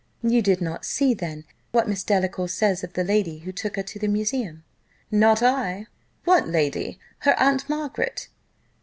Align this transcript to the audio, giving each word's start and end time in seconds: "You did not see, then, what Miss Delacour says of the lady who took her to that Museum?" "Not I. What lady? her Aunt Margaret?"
"You 0.23 0.41
did 0.41 0.61
not 0.61 0.83
see, 0.83 1.13
then, 1.13 1.43
what 1.71 1.87
Miss 1.87 2.01
Delacour 2.03 2.47
says 2.47 2.83
of 2.83 2.93
the 2.93 3.03
lady 3.03 3.37
who 3.37 3.51
took 3.51 3.75
her 3.75 3.83
to 3.83 3.99
that 3.99 4.07
Museum?" 4.07 4.63
"Not 5.11 5.43
I. 5.43 5.85
What 6.23 6.47
lady? 6.47 6.97
her 7.19 7.39
Aunt 7.39 7.69
Margaret?" 7.69 8.27